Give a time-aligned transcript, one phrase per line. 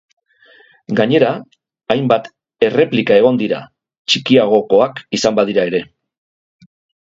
[0.99, 1.33] Gainera,
[1.95, 2.29] hainbat
[2.69, 3.59] erreplika egon dira,
[4.15, 5.85] txikiagokoak izan badira ere.